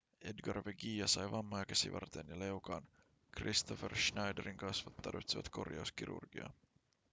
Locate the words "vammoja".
1.31-1.65